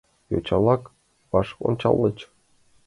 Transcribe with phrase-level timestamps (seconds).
[0.31, 0.81] Йоча-влак
[1.31, 2.17] ваш ончальыч.